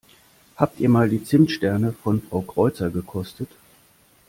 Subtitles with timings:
[0.55, 3.49] Habt ihr mal die Zimtsterne von Frau Kreuzer gekostet?